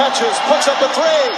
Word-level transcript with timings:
catches, 0.00 0.38
puts 0.48 0.66
up 0.66 0.80
a 0.80 0.88
three. 0.96 1.28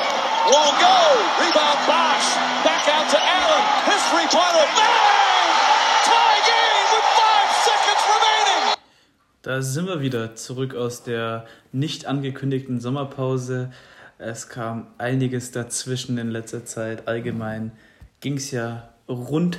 Won't 0.53 0.77
go. 0.79 0.99
Rebound 1.43 1.81
Bosch. 1.91 2.29
Back 2.63 2.87
out 2.95 3.07
to 3.11 3.19
Allen. 3.19 3.65
His 3.91 4.03
three-pointer. 4.11 4.67
Bang! 4.79 5.49
Tie 6.07 6.41
game 6.53 6.87
with 6.95 7.09
five 7.21 7.51
seconds 7.67 8.03
remaining. 8.13 8.77
Da 9.43 9.63
sind 9.63 9.87
wir 9.89 10.01
wieder 10.01 10.37
zurück 10.37 10.77
aus 10.77 11.03
der 11.03 11.45
nicht 11.73 12.07
angekündigten 12.07 12.81
Sommerpause. 12.81 13.73
Es 14.19 14.49
kam 14.49 14.87
einiges 14.97 15.51
dazwischen 15.51 16.17
in 16.19 16.31
letzter 16.31 16.65
Zeit. 16.65 17.09
Allgemein 17.09 17.73
ging 18.21 18.37
es 18.37 18.53
ja 18.53 18.91
rund. 19.09 19.59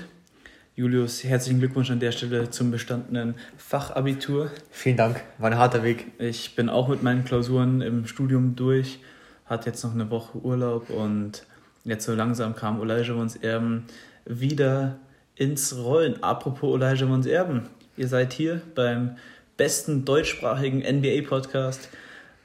Julius, 0.75 1.23
herzlichen 1.23 1.59
Glückwunsch 1.59 1.91
an 1.91 1.99
der 1.99 2.11
Stelle 2.11 2.49
zum 2.49 2.71
bestandenen 2.71 3.35
Fachabitur. 3.57 4.49
Vielen 4.71 4.97
Dank, 4.97 5.21
war 5.37 5.51
ein 5.51 5.57
harter 5.59 5.83
Weg. 5.83 6.07
Ich 6.17 6.55
bin 6.55 6.67
auch 6.67 6.87
mit 6.87 7.03
meinen 7.03 7.23
Klausuren 7.23 7.81
im 7.81 8.07
Studium 8.07 8.55
durch, 8.55 8.99
hatte 9.45 9.69
jetzt 9.69 9.83
noch 9.83 9.93
eine 9.93 10.09
Woche 10.09 10.39
Urlaub 10.39 10.89
und 10.89 11.45
jetzt 11.83 12.05
so 12.05 12.15
langsam 12.15 12.55
kam 12.55 12.81
Elijah 12.81 13.13
Mons 13.13 13.35
Erben 13.35 13.85
wieder 14.25 14.97
ins 15.35 15.77
Rollen. 15.77 16.23
Apropos 16.23 16.81
Elijah 16.81 17.05
Mons 17.05 17.27
Erben, 17.27 17.69
ihr 17.95 18.07
seid 18.07 18.33
hier 18.33 18.59
beim 18.73 19.17
besten 19.57 20.05
deutschsprachigen 20.05 20.79
NBA-Podcast. 20.79 21.89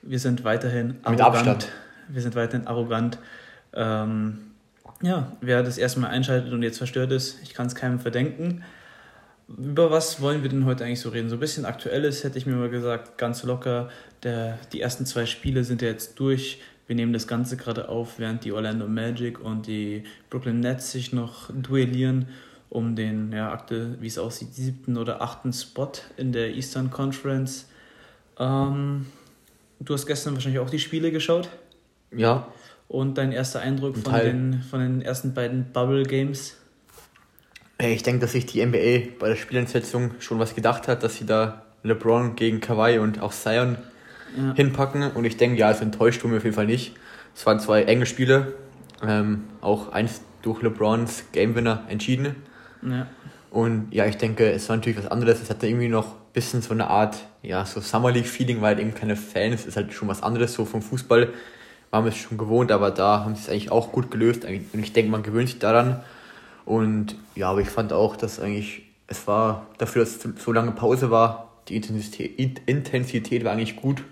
Wir 0.03 0.19
sind 0.19 0.45
weiterhin 0.45 0.97
arrogant. 1.03 1.17
Mit 1.17 1.21
Abstand. 1.21 1.69
Wir 2.09 2.21
sind 2.21 2.37
weiterhin 2.37 2.67
arrogant. 2.67 3.19
Ähm, 3.73 4.48
ja, 5.03 5.33
wer 5.41 5.63
das 5.63 5.79
erste 5.79 6.01
Mal 6.01 6.09
einschaltet 6.09 6.53
und 6.53 6.63
jetzt 6.63 6.79
verstört 6.79 7.13
ist, 7.13 7.41
ich 7.43 7.55
kann 7.55 7.67
es 7.67 7.75
keinem 7.75 8.01
verdenken. 8.01 8.65
Über 9.49 9.91
was 9.91 10.21
wollen 10.21 10.43
wir 10.43 10.51
denn 10.51 10.67
heute 10.67 10.85
eigentlich 10.85 11.01
so 11.01 11.09
reden? 11.09 11.31
So 11.31 11.37
ein 11.37 11.41
bisschen 11.41 11.65
aktuelles 11.65 12.25
hätte 12.25 12.37
ich 12.37 12.47
mir 12.47 12.55
mal 12.55 12.69
gesagt, 12.69 13.17
ganz 13.17 13.43
locker. 13.45 13.89
Der, 14.23 14.59
die 14.73 14.81
ersten 14.81 15.07
zwei 15.07 15.25
Spiele 15.25 15.65
sind 15.65 15.81
ja 15.81 15.89
jetzt 15.89 16.19
durch. 16.19 16.61
Wir 16.87 16.97
nehmen 16.97 17.13
das 17.13 17.27
Ganze 17.27 17.57
gerade 17.57 17.89
auf, 17.89 18.19
während 18.19 18.45
die 18.45 18.53
Orlando 18.53 18.87
Magic 18.87 19.41
und 19.41 19.67
die 19.67 20.05
Brooklyn 20.31 20.61
Nets 20.61 20.93
sich 20.93 21.13
noch 21.13 21.51
duellieren 21.55 22.29
um 22.71 22.97
den, 22.97 23.33
ja, 23.33 23.51
aktuell, 23.51 23.97
wie 24.01 24.07
es 24.07 24.19
aussieht, 24.19 24.55
siebten 24.55 24.99
oder 24.99 25.23
achten 25.23 25.53
Spot 25.53 25.93
in 26.17 26.33
der 26.33 26.55
Eastern 26.55 26.91
Conference. 26.91 27.69
Ähm, 28.39 29.07
du 29.81 29.95
hast 29.95 30.07
gestern 30.07 30.35
wahrscheinlich 30.35 30.61
auch 30.61 30.71
die 30.71 30.79
Spiele 30.79 31.11
geschaut. 31.11 31.49
Ja. 32.15 32.49
Und 32.89 33.19
dein 33.19 33.33
erster 33.33 33.61
Eindruck 33.61 33.99
von 33.99 34.15
den, 34.15 34.63
von 34.63 34.81
den 34.81 35.03
ersten 35.03 35.35
beiden 35.35 35.73
Bubble 35.73 36.05
Games? 36.05 36.57
Ich 37.81 38.03
denke, 38.03 38.21
dass 38.21 38.33
sich 38.33 38.47
die 38.47 38.65
NBA 38.65 39.15
bei 39.19 39.29
der 39.29 39.37
Spielentsetzung 39.37 40.13
schon 40.21 40.39
was 40.39 40.55
gedacht 40.55 40.89
hat, 40.89 41.03
dass 41.03 41.17
sie 41.17 41.27
da 41.27 41.67
LeBron 41.83 42.35
gegen 42.35 42.61
Kawhi 42.61 42.99
und 42.99 43.21
auch 43.21 43.33
Zion 43.33 43.77
ja. 44.37 44.55
hinpacken. 44.55 45.11
Und 45.13 45.25
ich 45.27 45.37
denke, 45.37 45.59
ja, 45.59 45.71
es 45.71 45.81
enttäuscht 45.81 46.25
mich 46.25 46.39
auf 46.39 46.45
jeden 46.45 46.57
Fall 46.57 46.67
nicht. 46.67 46.95
Es 47.37 47.47
waren 47.47 47.61
zwei 47.61 47.85
enge 47.85 48.07
Spiele, 48.07 48.55
ähm, 49.07 49.45
auch 49.61 49.93
eins 49.93 50.23
durch 50.43 50.63
LeBrons 50.63 51.25
Game 51.33 51.55
Winner 51.55 51.85
entschieden. 51.89 52.37
Ja. 52.83 53.07
Und 53.51 53.89
ja, 53.93 54.07
ich 54.07 54.17
denke, 54.17 54.51
es 54.51 54.69
war 54.69 54.77
natürlich 54.77 54.99
was 54.99 55.07
anderes. 55.07 55.41
Es 55.41 55.51
hatte 55.51 55.67
irgendwie 55.67 55.89
noch 55.89 56.07
ein 56.07 56.33
bisschen 56.33 56.63
so 56.63 56.73
eine 56.73 56.89
Art, 56.89 57.17
ja, 57.43 57.65
so 57.65 57.81
Summer 57.81 58.11
League-Feeling, 58.11 58.61
weil 58.61 58.81
eben 58.81 58.95
keine 58.95 59.15
Fans, 59.15 59.61
es 59.61 59.67
ist 59.67 59.77
halt 59.77 59.93
schon 59.93 60.09
was 60.09 60.23
anderes 60.23 60.55
so 60.55 60.65
vom 60.65 60.83
Fußball 60.83 61.33
waren 61.91 62.05
wir 62.05 62.11
es 62.11 62.17
schon 62.17 62.39
gewohnt, 62.39 62.71
aber 62.73 62.91
da 62.91 63.25
haben 63.25 63.35
sie 63.35 63.43
es 63.43 63.49
eigentlich 63.49 63.71
auch 63.71 63.93
gut 63.93 64.11
gelöst. 64.11 64.45
Und 64.45 64.81
ich 64.83 64.93
denke, 64.93 65.11
man 65.11 65.23
gewöhnt 65.23 65.49
sich 65.49 65.59
daran. 65.59 66.03
Und 66.65 67.17
ja, 67.35 67.51
aber 67.51 67.61
ich 67.61 67.71
fand 67.71 67.93
auch, 67.93 68.17
dass 68.17 68.41
eigentlich, 68.41 68.83
es 69.07 69.27
war 69.27 69.67
dafür, 69.79 70.05
dass 70.05 70.25
es 70.25 70.45
so 70.45 70.53
lange 70.53 70.73
Pause 70.73 71.11
war, 71.11 71.49
die 71.69 71.77
Intensität, 71.77 72.61
Intensität 72.67 73.45
war 73.45 73.53
eigentlich 73.53 73.77
gut. 73.77 74.03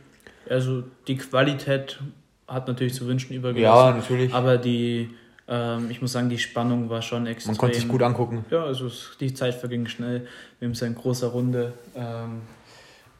Also 0.49 0.85
die 1.07 1.17
Qualität 1.17 1.99
hat 2.47 2.69
natürlich 2.69 2.95
zu 2.95 3.07
wünschen 3.07 3.35
übergelassen. 3.35 3.89
Ja, 3.89 3.95
natürlich. 3.95 4.33
Aber 4.33 4.57
die, 4.57 5.11
ähm, 5.49 5.91
ich 5.91 6.01
muss 6.01 6.13
sagen, 6.13 6.29
die 6.29 6.39
Spannung 6.39 6.89
war 6.89 7.03
schon 7.03 7.27
extrem. 7.27 7.53
Man 7.53 7.59
konnte 7.59 7.77
sich 7.77 7.89
gut 7.89 8.03
angucken. 8.03 8.45
Ja, 8.51 8.65
also 8.65 8.91
die 9.21 9.34
Zeit 9.34 9.55
verging 9.55 9.87
schnell. 9.87 10.27
Wir 10.59 10.67
haben 10.67 10.73
es 10.73 10.83
in 10.83 10.95
großer 10.95 11.29
Runde 11.29 11.73
ähm, 11.95 12.43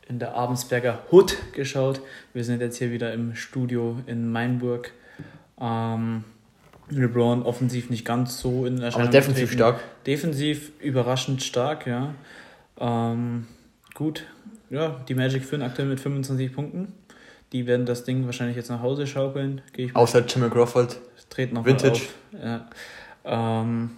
in 0.09 0.19
der 0.19 0.35
Abensberger 0.35 1.01
Hut 1.11 1.37
geschaut. 1.53 2.01
Wir 2.33 2.45
sind 2.45 2.61
jetzt 2.61 2.79
hier 2.79 2.93
wieder 2.93 3.13
im 3.13 3.35
Studio 3.35 3.99
in 4.07 4.31
Mainburg. 4.31 4.93
Ähm, 5.61 6.25
LeBron 6.89 7.43
offensiv 7.43 7.91
nicht 7.91 8.05
ganz 8.05 8.39
so 8.39 8.67
in 8.67 8.81
Erscheinung. 8.81 9.09
Aber 9.09 9.13
defensiv 9.13 9.53
stark. 9.53 9.81
Defensiv 10.07 10.71
überraschend 10.81 11.43
stark, 11.43 11.87
ja. 11.87 12.15
Ähm, 12.79 13.47
gut, 13.95 14.25
ja, 14.71 15.01
die 15.09 15.15
Magic 15.15 15.45
führen 15.45 15.63
aktuell 15.63 15.89
mit 15.89 16.01
25 16.01 16.53
Punkten. 16.55 16.93
Die 17.53 17.67
werden 17.67 17.87
das 17.87 18.05
Ding 18.05 18.27
wahrscheinlich 18.27 18.57
jetzt 18.57 18.69
nach 18.69 18.83
Hause 18.83 19.07
schaukeln. 19.07 19.63
Gehe 19.73 19.87
ich 19.87 19.97
Außer 19.97 20.25
Jimmy 20.27 20.51
Crawford. 20.51 20.99
Treten 21.31 21.55
noch 21.55 21.65
Vintage. 21.65 22.03
Ja. 22.33 22.69
Ähm, 23.25 23.91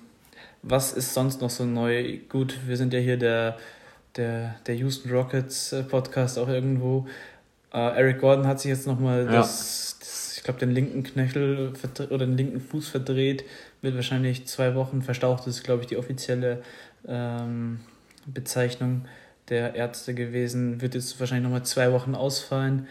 was 0.62 0.92
ist 0.92 1.14
sonst 1.14 1.40
noch 1.40 1.50
so 1.50 1.64
neu? 1.64 2.19
Gut, 2.28 2.58
wir 2.66 2.76
sind 2.76 2.92
ja 2.92 2.98
hier 2.98 3.16
der 3.16 3.58
der, 4.19 4.56
der 4.67 4.75
Houston 4.75 5.11
Rockets 5.11 5.73
äh, 5.73 5.83
Podcast 5.83 6.39
auch 6.39 6.49
irgendwo. 6.49 7.06
Uh, 7.73 7.93
Eric 7.95 8.21
Gordon 8.21 8.47
hat 8.47 8.61
sich 8.61 8.71
jetzt 8.71 8.87
nochmal 8.87 9.25
ja. 9.27 9.33
das, 9.33 9.97
das, 10.01 10.37
ich 10.37 10.43
glaube, 10.43 10.59
den 10.59 10.71
linken 10.71 11.03
Knöchel 11.03 11.73
oder 12.11 12.27
den 12.27 12.37
linken 12.37 12.61
Fuß 12.61 12.89
verdreht, 12.89 13.45
wird 13.83 13.95
wahrscheinlich 13.95 14.47
zwei 14.47 14.75
Wochen 14.75 15.03
verstaucht. 15.03 15.41
Das 15.41 15.56
ist, 15.56 15.65
glaube 15.65 15.83
ich, 15.83 15.89
die 15.89 15.97
offizielle 15.97 16.62
ähm, 17.06 17.81
Bezeichnung 18.27 19.05
der 19.49 19.75
Ärzte 19.75 20.15
gewesen. 20.15 20.81
Wird 20.81 20.95
jetzt 20.95 21.21
wahrscheinlich 21.21 21.45
nochmal 21.45 21.65
zwei 21.65 21.93
Wochen 21.93 22.15
ausfallen. 22.15 22.87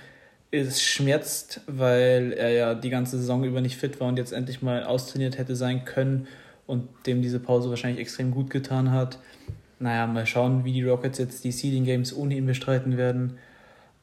Es 0.52 0.82
schmerzt, 0.82 1.62
weil 1.68 2.34
er 2.34 2.50
ja 2.52 2.74
die 2.76 2.90
ganze 2.90 3.18
Saison 3.18 3.44
über 3.44 3.62
nicht 3.62 3.78
fit 3.78 4.00
war 4.00 4.08
und 4.08 4.18
jetzt 4.18 4.32
endlich 4.32 4.62
mal 4.62 4.84
austrainiert 4.84 5.38
hätte 5.38 5.56
sein 5.56 5.86
können 5.86 6.28
und 6.68 6.88
dem 7.06 7.22
diese 7.22 7.40
Pause 7.40 7.70
wahrscheinlich 7.70 8.00
extrem 8.00 8.32
gut 8.32 8.50
getan 8.50 8.92
hat. 8.92 9.18
Naja, 9.80 10.08
mal 10.08 10.26
schauen, 10.26 10.66
wie 10.66 10.74
die 10.74 10.84
Rockets 10.84 11.20
jetzt 11.20 11.44
die 11.44 11.52
Seeding 11.52 11.86
Games 11.86 12.16
ohne 12.16 12.36
ihn 12.36 12.46
bestreiten 12.46 12.98
werden. 12.98 13.38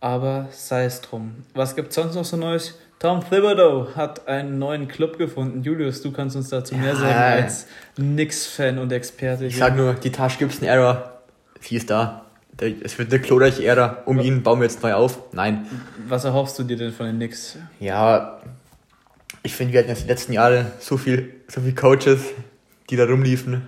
Aber 0.01 0.49
sei 0.51 0.85
es 0.85 1.01
drum. 1.01 1.45
Was 1.55 1.75
gibt 1.75 1.89
es 1.89 1.95
sonst 1.95 2.15
noch 2.15 2.25
so 2.25 2.37
Neues? 2.37 2.79
Tom 2.99 3.21
Thibodeau 3.29 3.95
hat 3.97 4.29
einen 4.29 4.59
neuen 4.59 4.89
Club 4.89 5.19
gefunden. 5.19 5.63
Julius, 5.63 6.01
du 6.01 6.13
kannst 6.13 6.37
uns 6.37 6.49
dazu 6.49 6.75
mehr 6.75 6.95
sagen 6.95 7.43
als 7.43 7.67
Knicks-Fan 7.97 8.79
und 8.79 8.93
Experte. 8.93 9.47
Ich 9.47 9.57
sag 9.57 9.77
nur, 9.77 9.95
die 9.95 10.13
Tash 10.13 10.39
Gibson-Ära, 10.39 11.21
sie 11.61 11.77
ist 11.77 11.91
da. 11.91 12.25
Es 12.83 12.97
wird 12.99 13.13
eine 13.13 13.21
glorreiche 13.21 13.65
Ära. 13.65 14.03
Um 14.07 14.21
ihn 14.21 14.43
bauen 14.43 14.61
wir 14.61 14.65
jetzt 14.65 14.83
neu 14.83 14.95
auf. 14.95 15.19
Nein. 15.33 15.67
Was 16.07 16.25
erhoffst 16.25 16.59
du 16.59 16.63
dir 16.63 16.77
denn 16.77 16.93
von 16.93 17.07
den 17.07 17.17
Knicks? 17.17 17.59
Ja, 17.81 18.41
ich 19.43 19.55
finde, 19.55 19.73
wir 19.73 19.81
hatten 19.81 19.91
jetzt 19.91 20.05
die 20.05 20.09
letzten 20.09 20.33
Jahre 20.33 20.73
so 20.79 20.97
viel, 20.97 21.35
so 21.49 21.61
viel 21.61 21.75
Coaches, 21.75 22.21
die 22.89 22.97
da 22.97 23.05
rumliefen. 23.05 23.67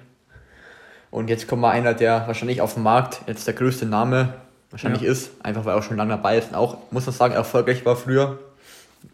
Und 1.17 1.31
jetzt 1.31 1.49
kommt 1.49 1.63
mal 1.63 1.71
einer, 1.71 1.95
der 1.95 2.27
wahrscheinlich 2.27 2.61
auf 2.61 2.75
dem 2.75 2.83
Markt 2.83 3.23
jetzt 3.27 3.47
der 3.47 3.55
größte 3.55 3.87
Name 3.87 4.35
wahrscheinlich 4.71 5.01
ja. 5.01 5.11
ist, 5.11 5.31
einfach 5.43 5.65
weil 5.65 5.73
er 5.73 5.79
auch 5.79 5.83
schon 5.83 5.97
lange 5.97 6.11
dabei 6.11 6.37
ist 6.37 6.51
und 6.51 6.57
auch, 6.57 6.77
muss 6.91 7.07
man 7.07 7.15
sagen, 7.15 7.33
erfolgreich 7.33 7.87
war 7.87 7.97
früher 7.97 8.39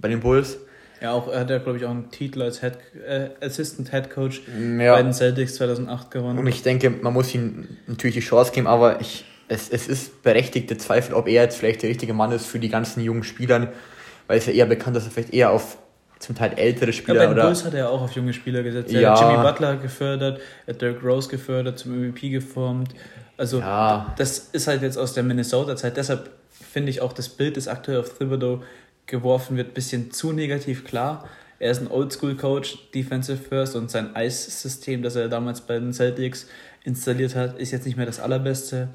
bei 0.00 0.08
den 0.08 0.18
Bulls. 0.18 0.56
Ja, 1.00 1.12
auch, 1.12 1.28
er 1.28 1.38
hat 1.38 1.50
ja, 1.50 1.58
glaube 1.58 1.78
ich, 1.78 1.84
auch 1.84 1.90
einen 1.90 2.10
Titel 2.10 2.42
als 2.42 2.60
Head, 2.60 2.72
äh, 3.06 3.28
Assistant 3.40 3.92
Head 3.92 4.10
Coach 4.10 4.42
ja. 4.80 4.96
bei 4.96 5.02
den 5.04 5.12
Celtics 5.12 5.54
2008 5.54 6.10
gewonnen. 6.10 6.40
Und 6.40 6.48
ich 6.48 6.64
denke, 6.64 6.90
man 6.90 7.12
muss 7.12 7.32
ihm 7.36 7.68
natürlich 7.86 8.16
die 8.16 8.20
Chance 8.20 8.50
geben, 8.50 8.66
aber 8.66 9.00
ich, 9.00 9.24
es, 9.46 9.68
es 9.68 9.86
ist 9.86 10.24
berechtigte 10.24 10.76
Zweifel, 10.78 11.14
ob 11.14 11.28
er 11.28 11.44
jetzt 11.44 11.56
vielleicht 11.56 11.82
der 11.82 11.90
richtige 11.90 12.14
Mann 12.14 12.32
ist 12.32 12.46
für 12.46 12.58
die 12.58 12.68
ganzen 12.68 13.00
jungen 13.00 13.22
Spielern, 13.22 13.68
weil 14.26 14.38
es 14.38 14.46
ja 14.46 14.52
eher 14.52 14.66
bekannt, 14.66 14.96
dass 14.96 15.04
er 15.04 15.12
vielleicht 15.12 15.32
eher 15.32 15.52
auf 15.52 15.78
zum 16.22 16.34
Teil 16.34 16.52
ältere 16.56 16.92
Spieler. 16.92 17.22
Ja, 17.22 17.28
bei 17.28 17.34
den 17.34 17.42
Bulls 17.42 17.64
hat 17.64 17.74
er 17.74 17.90
auch 17.90 18.02
auf 18.02 18.12
junge 18.12 18.32
Spieler 18.32 18.62
gesetzt. 18.62 18.92
Er 18.92 19.10
hat 19.10 19.20
Jimmy 19.20 19.42
Butler 19.42 19.76
gefördert, 19.76 20.40
er 20.66 20.74
hat 20.74 20.82
Dirk 20.82 21.02
Rose 21.02 21.28
gefördert, 21.28 21.78
zum 21.78 21.92
MVP 21.92 22.30
geformt. 22.30 22.94
Also 23.36 23.60
ja. 23.60 24.14
das 24.18 24.38
ist 24.52 24.66
halt 24.66 24.82
jetzt 24.82 24.96
aus 24.96 25.14
der 25.14 25.24
Minnesota-Zeit. 25.24 25.96
Deshalb 25.96 26.30
finde 26.50 26.90
ich 26.90 27.00
auch 27.00 27.12
das 27.12 27.28
Bild, 27.28 27.56
das 27.56 27.68
aktuell 27.68 27.98
auf 27.98 28.16
Thibodeau 28.16 28.62
geworfen 29.06 29.56
wird, 29.56 29.68
ein 29.70 29.74
bisschen 29.74 30.12
zu 30.12 30.32
negativ 30.32 30.84
klar. 30.84 31.28
Er 31.58 31.70
ist 31.70 31.80
ein 31.80 31.88
Oldschool-Coach, 31.88 32.90
Defensive 32.94 33.38
First 33.38 33.76
und 33.76 33.90
sein 33.90 34.10
Ice-System, 34.16 35.02
das 35.02 35.16
er 35.16 35.28
damals 35.28 35.60
bei 35.60 35.78
den 35.78 35.92
Celtics 35.92 36.48
installiert 36.84 37.34
hat, 37.36 37.58
ist 37.58 37.70
jetzt 37.70 37.86
nicht 37.86 37.96
mehr 37.96 38.06
das 38.06 38.20
allerbeste. 38.20 38.88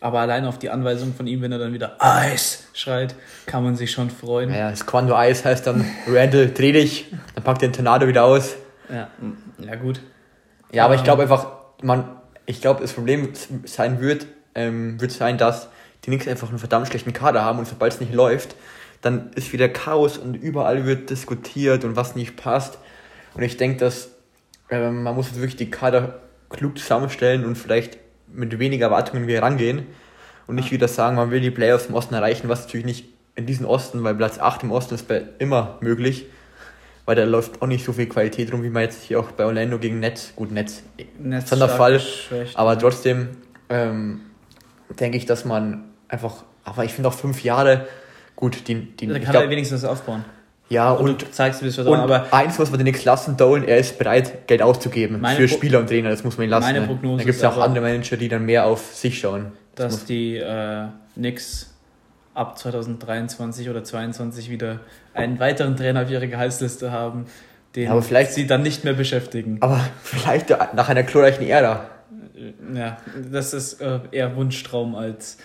Aber 0.00 0.20
allein 0.20 0.44
auf 0.44 0.58
die 0.58 0.70
Anweisung 0.70 1.14
von 1.14 1.26
ihm, 1.26 1.42
wenn 1.42 1.52
er 1.52 1.58
dann 1.58 1.72
wieder 1.72 1.96
Eis 1.98 2.68
schreit, 2.74 3.14
kann 3.46 3.64
man 3.64 3.76
sich 3.76 3.90
schon 3.90 4.10
freuen. 4.10 4.52
Ja, 4.52 4.70
das 4.70 4.86
Quando 4.86 5.14
Eis 5.14 5.44
heißt 5.44 5.66
dann, 5.66 5.84
Randall, 6.06 6.50
dreh 6.52 6.72
dich, 6.72 7.12
dann 7.34 7.44
packt 7.44 7.62
den 7.62 7.72
Tornado 7.72 8.06
wieder 8.06 8.24
aus. 8.24 8.54
Ja, 8.88 9.10
ja 9.58 9.74
gut. 9.76 10.00
Ja, 10.72 10.84
aber 10.84 10.94
ich 10.94 11.04
glaube 11.04 11.22
einfach, 11.22 11.48
man, 11.82 12.08
ich 12.44 12.60
glaube, 12.60 12.82
das 12.82 12.92
Problem 12.92 13.30
sein 13.64 14.00
wird, 14.00 14.26
ähm, 14.54 15.00
wird 15.00 15.12
sein, 15.12 15.38
dass 15.38 15.68
die 16.04 16.10
Knicks 16.10 16.28
einfach 16.28 16.48
einen 16.48 16.58
verdammt 16.58 16.88
schlechten 16.88 17.12
Kader 17.12 17.44
haben 17.44 17.58
und 17.58 17.66
sobald 17.66 17.92
es 17.92 18.00
nicht 18.00 18.12
läuft, 18.12 18.54
dann 19.02 19.30
ist 19.34 19.52
wieder 19.52 19.68
Chaos 19.68 20.18
und 20.18 20.34
überall 20.34 20.86
wird 20.86 21.10
diskutiert 21.10 21.84
und 21.84 21.96
was 21.96 22.16
nicht 22.16 22.36
passt. 22.36 22.78
Und 23.34 23.42
ich 23.42 23.56
denke, 23.56 23.78
dass 23.78 24.10
ähm, 24.70 25.02
man 25.02 25.14
muss 25.14 25.34
wirklich 25.34 25.56
die 25.56 25.70
Kader 25.70 26.20
klug 26.48 26.78
zusammenstellen 26.78 27.44
und 27.44 27.56
vielleicht 27.56 27.98
mit 28.32 28.58
weniger 28.58 28.86
Erwartungen 28.86 29.26
wir 29.26 29.42
rangehen 29.42 29.86
und 30.46 30.54
nicht 30.56 30.70
wieder 30.70 30.88
sagen, 30.88 31.16
man 31.16 31.30
will 31.30 31.40
die 31.40 31.50
Playoffs 31.50 31.86
im 31.86 31.94
Osten 31.94 32.14
erreichen, 32.14 32.48
was 32.48 32.64
natürlich 32.64 32.86
nicht 32.86 33.04
in 33.34 33.46
diesen 33.46 33.66
Osten, 33.66 34.02
weil 34.04 34.14
Platz 34.14 34.38
8 34.38 34.62
im 34.62 34.72
Osten 34.72 34.94
ist 34.94 35.06
immer 35.38 35.78
möglich, 35.80 36.26
weil 37.04 37.16
da 37.16 37.24
läuft 37.24 37.62
auch 37.62 37.66
nicht 37.66 37.84
so 37.84 37.92
viel 37.92 38.06
Qualität 38.06 38.52
rum, 38.52 38.62
wie 38.62 38.70
man 38.70 38.82
jetzt 38.82 39.02
hier 39.02 39.20
auch 39.20 39.30
bei 39.32 39.44
Orlando 39.44 39.78
gegen 39.78 40.00
Netz, 40.00 40.32
gut, 40.34 40.50
Netz, 40.50 40.82
Netz 41.18 41.50
Sonderfall, 41.50 42.00
aber 42.54 42.78
trotzdem 42.78 43.28
ähm, 43.68 44.22
denke 44.98 45.18
ich, 45.18 45.26
dass 45.26 45.44
man 45.44 45.84
einfach, 46.08 46.44
aber 46.64 46.84
ich 46.84 46.92
finde 46.92 47.08
auch 47.08 47.14
fünf 47.14 47.44
Jahre, 47.44 47.86
gut, 48.34 48.68
die, 48.68 48.96
die 48.96 49.06
da 49.06 49.18
kann 49.18 49.30
glaub, 49.32 49.44
er 49.44 49.50
wenigstens 49.50 49.84
aufbauen. 49.84 50.24
Ja, 50.68 50.90
und, 50.92 51.08
und 51.08 51.34
zeigst 51.34 51.62
du 51.62 51.66
das 51.66 51.76
schon, 51.76 51.86
aber 51.86 52.32
eins 52.32 52.58
muss 52.58 52.70
man 52.70 52.78
den 52.78 52.86
Nix 52.86 53.04
lassen, 53.04 53.36
Dolan, 53.36 53.64
er 53.64 53.78
ist 53.78 53.98
bereit, 53.98 54.48
Geld 54.48 54.62
auszugeben 54.62 55.24
für 55.36 55.46
Spieler 55.46 55.78
und 55.78 55.86
Trainer, 55.88 56.10
das 56.10 56.24
muss 56.24 56.36
man 56.36 56.44
ihn 56.44 56.50
lassen. 56.50 56.66
Meine 56.66 56.80
ne? 56.80 56.86
Prognose 56.88 57.18
Dann 57.18 57.26
gibt 57.26 57.36
es 57.36 57.42
ja 57.42 57.50
auch 57.50 57.58
andere 57.58 57.84
Manager, 57.84 58.16
die 58.16 58.28
dann 58.28 58.44
mehr 58.44 58.66
auf 58.66 58.94
sich 58.94 59.20
schauen. 59.20 59.52
Das 59.76 59.94
dass 59.94 60.04
die 60.06 60.36
äh, 60.38 60.86
Knicks 61.14 61.72
ab 62.34 62.58
2023 62.58 63.70
oder 63.70 63.84
2022 63.84 64.50
wieder 64.50 64.80
einen 65.14 65.38
weiteren 65.38 65.76
Trainer 65.76 66.02
auf 66.02 66.10
ihrer 66.10 66.26
Gehaltsliste 66.26 66.90
haben, 66.90 67.26
den 67.76 67.88
aber 67.88 68.02
vielleicht, 68.02 68.32
sie 68.32 68.46
dann 68.46 68.62
nicht 68.62 68.84
mehr 68.84 68.94
beschäftigen. 68.94 69.58
Aber 69.60 69.80
vielleicht 70.02 70.50
nach 70.50 70.88
einer 70.88 71.02
glorreichen 71.02 71.46
Ära. 71.46 71.86
Ja, 72.74 72.98
das 73.30 73.54
ist 73.54 73.80
äh, 73.80 74.00
eher 74.10 74.34
Wunschtraum 74.34 74.94
als 74.94 75.38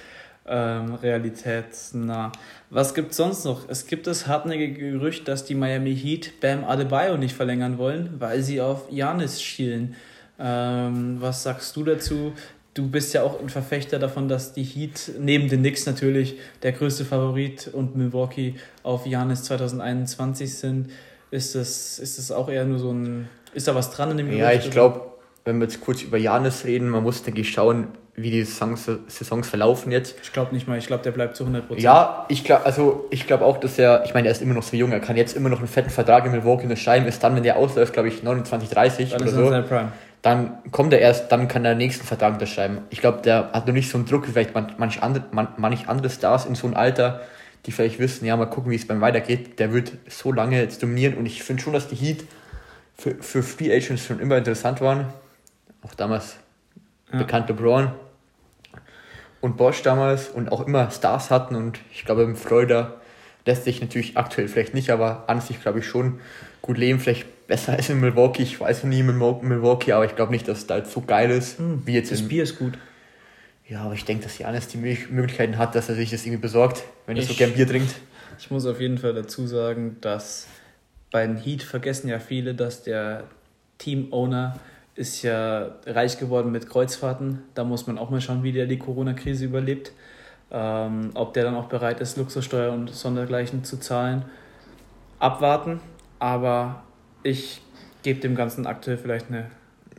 ähm, 0.48 0.96
realitätsnah. 0.96 2.32
Was 2.70 2.94
gibt 2.94 3.12
es 3.12 3.18
sonst 3.18 3.46
noch? 3.46 3.70
Es 3.70 3.86
gibt 3.86 4.08
das 4.08 4.28
hartnäckige 4.28 4.92
Gerücht, 4.92 5.28
dass 5.28 5.46
die 5.46 5.56
Miami 5.56 5.96
Heat 5.96 6.40
Bam 6.42 6.64
Adebayo 6.64 7.18
nicht 7.18 7.36
verlängern 7.36 7.78
wollen, 7.78 8.16
weil 8.20 8.42
sie 8.42 8.62
auf 8.62 8.92
Janis 8.92 9.42
schielen. 9.42 9.96
Ähm, 10.40 11.18
was 11.20 11.44
sagst 11.44 11.76
du 11.76 11.84
dazu? 11.84 12.34
Du 12.74 12.90
bist 12.90 13.14
ja 13.14 13.24
auch 13.24 13.40
ein 13.40 13.50
Verfechter 13.50 14.00
davon, 14.00 14.30
dass 14.30 14.54
die 14.54 14.64
Heat 14.64 15.12
neben 15.20 15.50
den 15.50 15.60
Knicks 15.60 15.86
natürlich 15.86 16.38
der 16.64 16.72
größte 16.72 17.04
Favorit 17.04 17.68
und 17.68 17.96
Milwaukee 17.98 18.56
auf 18.82 19.06
Janis 19.06 19.44
2021 19.44 20.58
sind. 20.58 20.90
Ist 21.32 21.56
das, 21.56 22.00
ist 22.00 22.18
das 22.18 22.32
auch 22.32 22.50
eher 22.50 22.66
nur 22.66 22.80
so 22.80 22.92
ein. 22.92 23.30
Ist 23.54 23.68
da 23.68 23.76
was 23.76 23.92
dran 23.92 24.12
in 24.12 24.18
dem 24.18 24.28
Gerücht? 24.28 24.42
Ja, 24.42 24.54
ich 24.54 24.72
glaube, 24.72 25.11
wenn 25.46 25.58
wir 25.58 25.66
jetzt 25.66 25.82
kurz 25.82 26.02
über 26.04 26.18
Janis 26.18 26.66
reden, 26.66 26.90
man 26.90 27.04
muss, 27.04 27.24
denke 27.24 27.42
ich, 27.42 27.52
schauen, 27.52 27.88
wie 28.16 28.30
die 28.30 28.44
Saisons, 28.44 28.90
Saisons 29.08 29.48
verlaufen 29.48 29.92
jetzt. 29.92 30.16
Ich 30.22 30.34
glaube 30.34 30.54
nicht 30.54 30.68
mal, 30.68 30.78
ich 30.78 30.88
glaube, 30.88 31.04
der 31.04 31.12
bleibt 31.12 31.36
zu 31.36 31.46
100%. 31.46 31.78
Ja, 31.78 32.26
ich 32.28 32.44
glaube 32.44 32.66
also 32.66 33.08
ich 33.10 33.26
glaube 33.26 33.46
auch, 33.46 33.58
dass 33.58 33.80
er, 33.80 34.04
ich 34.06 34.14
meine, 34.14 34.28
er 34.28 34.32
ist 34.32 34.42
immer 34.42 34.54
noch 34.54 34.64
so 34.64 34.76
jung, 34.76 34.92
er 34.92 35.00
kann 35.00 35.16
jetzt 35.16 35.36
immer 35.36 35.50
noch 35.50 35.60
einen 35.60 35.68
fetten 35.68 35.90
Vertrag 35.90 36.26
in 36.26 36.32
Milwaukee 36.32 36.64
unterschreiben, 36.64 37.08
ist 37.08 37.24
dann, 37.24 37.36
wenn 37.36 37.44
der 37.44 37.56
ausläuft, 37.58 37.94
glaube 37.94 38.10
ich, 38.10 38.22
29, 38.22 38.70
30 38.70 39.10
dann 39.12 39.22
oder 39.22 39.32
so. 39.32 39.86
Dann 40.22 40.60
kommt 40.72 40.94
er 40.94 41.00
erst, 41.00 41.32
dann 41.32 41.48
kann 41.48 41.66
er 41.66 41.74
den 41.74 41.80
nächsten 41.80 42.06
Vertrag 42.06 42.34
unterschreiben. 42.34 42.82
Ich 42.92 43.00
glaube, 43.02 43.22
der 43.24 43.52
hat 43.54 43.66
noch 43.66 43.74
nicht 43.74 43.90
so 43.90 43.98
einen 43.98 44.06
Druck 44.06 44.28
wie 44.28 44.32
vielleicht 44.32 44.54
manch 44.54 45.02
andere, 45.02 45.24
man, 45.32 45.48
manch 45.58 45.90
andere 45.90 46.12
Stars 46.12 46.46
in 46.46 46.54
so 46.54 46.68
einem 46.68 46.76
Alter, 46.76 47.22
die 47.66 47.72
vielleicht 47.72 47.98
wissen, 47.98 48.26
ja, 48.26 48.38
mal 48.38 48.46
gucken, 48.46 48.72
wie 48.72 48.76
es 48.76 48.86
beim 48.86 49.02
weitergeht. 49.02 49.58
Der 49.60 49.74
wird 49.74 49.94
so 50.08 50.32
lange 50.32 50.62
jetzt 50.62 50.84
dominieren 50.84 51.16
und 51.16 51.26
ich 51.26 51.42
finde 51.42 51.64
schon, 51.64 51.74
dass 51.74 51.88
die 51.88 51.96
Heat 51.96 52.26
für, 52.96 53.16
für 53.16 53.42
Free 53.42 53.74
Agents 53.74 54.06
schon 54.06 54.20
immer 54.20 54.38
interessant 54.38 54.80
waren. 54.80 55.08
Auch 55.84 55.96
damals 55.96 56.38
ja. 57.12 57.20
bekannt 57.20 57.50
LeBron 57.50 57.92
und 59.42 59.58
Bosch 59.58 59.82
damals 59.82 60.30
und 60.30 60.52
auch 60.52 60.66
immer 60.66 60.90
Stars 60.92 61.32
hatten 61.32 61.56
und 61.56 61.80
ich 61.92 62.06
glaube 62.06 62.24
im 62.24 62.36
Florida 62.36 63.02
lässt 63.46 63.64
sich 63.64 63.82
natürlich 63.82 64.18
aktuell 64.18 64.48
vielleicht 64.48 64.74
nicht, 64.74 64.92
aber 64.92 65.26
an 65.28 65.42
sich 65.42 65.62
glaube 65.62 65.80
ich 65.80 65.86
schon 65.86 66.20
gut 66.62 66.78
leben, 66.78 67.00
vielleicht 67.00 67.48
besser 67.48 67.74
als 67.78 67.90
in 67.90 68.00
Milwaukee. 68.00 68.44
Ich 68.44 68.60
weiß 68.60 68.84
noch 68.84 68.90
nie 68.90 69.00
in 69.00 69.06
Milwaukee, 69.08 69.92
aber 69.94 70.06
ich 70.06 70.16
glaube 70.16 70.32
nicht, 70.32 70.48
dass 70.48 70.60
es 70.60 70.68
da 70.68 70.76
halt 70.76 70.88
so 70.88 71.02
geil 71.02 71.32
ist, 71.32 71.60
mhm, 71.60 71.82
wie 71.86 71.94
jetzt 71.94 72.12
Das 72.12 72.28
Bier 72.28 72.44
ist 72.44 72.60
gut. 72.60 72.78
Ja, 73.68 73.84
aber 73.84 73.94
ich 73.94 74.04
denke, 74.04 74.24
dass 74.24 74.38
Janis 74.38 74.68
die 74.68 74.78
Möglichkeiten 74.78 75.58
hat, 75.58 75.76
dass 75.76 75.88
er 75.88 75.96
sich 75.96 76.12
das 76.12 76.26
irgendwie 76.26 76.42
besorgt, 76.42 76.84
wenn 77.06 77.16
er 77.16 77.24
so 77.24 77.34
gern 77.34 77.54
Bier 77.54 77.66
trinkt. 77.66 77.96
Ich 78.38 78.52
muss 78.52 78.66
auf 78.66 78.82
jeden 78.82 78.98
Fall 78.98 79.14
dazu 79.14 79.48
sagen, 79.48 79.98
dass 80.02 80.48
bei 81.10 81.26
den 81.26 81.38
Heat 81.38 81.64
vergessen 81.64 82.10
ja 82.10 82.20
viele, 82.20 82.54
dass 82.54 82.84
der 82.84 83.26
Team-Owner 83.78 84.60
ist 84.96 85.22
ja 85.22 85.72
reich 85.86 86.20
geworden 86.20 86.52
mit 86.52 86.70
Kreuzfahrten. 86.70 87.44
Da 87.54 87.64
muss 87.64 87.88
man 87.88 87.98
auch 87.98 88.10
mal 88.10 88.22
schauen, 88.22 88.44
wie 88.44 88.52
der 88.52 88.66
die 88.66 88.78
Corona-Krise 88.78 89.46
überlebt. 89.46 89.92
Ähm, 90.52 91.12
ob 91.14 91.34
der 91.34 91.46
dann 91.46 91.56
auch 91.56 91.68
bereit 91.68 92.02
ist, 92.02 92.18
Luxussteuer 92.18 92.74
und 92.74 92.90
Sondergleichen 92.90 93.64
zu 93.64 93.80
zahlen. 93.80 94.26
Abwarten. 95.20 95.80
Aber 96.20 96.84
ich 97.24 97.62
gebe 98.04 98.20
dem 98.20 98.36
Ganzen 98.36 98.68
aktuell 98.68 98.98
vielleicht 98.98 99.30
eine 99.30 99.46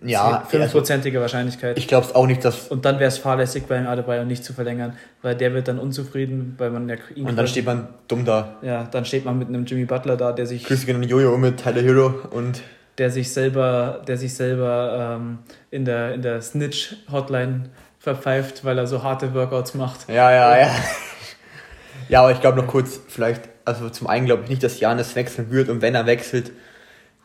ja, 0.05 0.45
5%ige 0.51 1.07
also, 1.07 1.21
Wahrscheinlichkeit. 1.21 1.79
Ich 1.79 1.89
glaube 1.89 2.07
es 2.07 2.15
auch 2.15 2.27
nicht, 2.27 2.45
dass. 2.45 2.69
Und 2.69 2.85
dann 2.85 2.99
wäre 2.99 3.09
es 3.09 3.19
fahrlässig, 3.19 3.65
bei 3.65 3.87
Adebayo 3.87 4.25
nicht 4.25 4.45
zu 4.45 4.53
verlängern, 4.53 4.97
weil 5.23 5.37
der 5.37 5.55
wird 5.55 5.69
dann 5.69 5.79
unzufrieden, 5.79 6.55
weil 6.59 6.71
man 6.71 6.89
ja 6.89 6.97
ihn 7.15 7.27
Und 7.27 7.37
dann 7.37 7.47
steht 7.47 7.67
man 7.67 7.89
dumm 8.09 8.25
da. 8.25 8.57
Ja, 8.63 8.85
dann 8.85 9.05
steht 9.05 9.25
man 9.25 9.39
mit 9.39 9.49
einem 9.49 9.65
Jimmy 9.65 9.85
Butler 9.85 10.17
da, 10.17 10.33
der 10.33 10.47
sich. 10.47 10.65
Grüße 10.65 10.87
gerne 10.87 11.07
Jojo 11.07 11.37
mit 11.39 11.63
Tyler 11.63 11.83
Hero 11.83 12.15
und 12.31 12.63
der 12.99 13.11
sich 13.11 13.33
selber, 13.33 14.03
der 14.07 14.17
sich 14.17 14.35
selber 14.35 15.17
ähm, 15.19 15.39
in 15.71 15.85
der, 15.85 16.15
in 16.15 16.23
der 16.23 16.43
Snitch-Hotline 16.43 17.71
verpfeift, 17.99 18.65
weil 18.65 18.79
er 18.79 18.87
so 18.87 19.03
harte 19.03 19.33
Workouts 19.35 19.75
macht. 19.75 20.09
Ja, 20.09 20.31
ja, 20.31 20.59
ja. 20.59 20.71
Ja, 22.09 22.21
aber 22.23 22.33
ich 22.33 22.41
glaube 22.41 22.61
noch 22.61 22.67
kurz, 22.67 23.01
vielleicht, 23.09 23.49
also 23.65 23.89
zum 23.89 24.07
einen 24.07 24.27
glaube 24.27 24.43
ich 24.43 24.51
nicht, 24.51 24.63
dass 24.63 24.81
Janis 24.81 25.15
wechseln 25.15 25.51
wird 25.51 25.69
und 25.69 25.81
wenn 25.83 25.95
er 25.95 26.07
wechselt, 26.07 26.51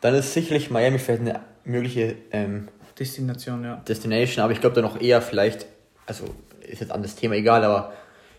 dann 0.00 0.14
ist 0.14 0.32
sicherlich 0.32 0.70
Miami 0.70 0.98
vielleicht 0.98 1.20
eine 1.22 1.40
mögliche 1.64 2.14
ähm, 2.30 2.68
Destination, 2.98 3.64
ja. 3.64 3.82
Destination, 3.88 4.44
aber 4.44 4.52
ich 4.52 4.60
glaube 4.60 4.74
dann 4.74 4.84
noch 4.84 5.00
eher 5.00 5.20
vielleicht, 5.20 5.66
also 6.06 6.24
ist 6.60 6.80
jetzt 6.80 6.92
an 6.92 7.02
das 7.02 7.16
Thema 7.16 7.34
egal, 7.34 7.64
aber 7.64 7.92